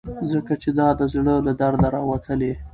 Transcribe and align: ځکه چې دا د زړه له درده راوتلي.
ځکه 0.31 0.53
چې 0.61 0.69
دا 0.79 0.87
د 0.99 1.01
زړه 1.13 1.35
له 1.45 1.53
درده 1.59 1.87
راوتلي. 1.95 2.53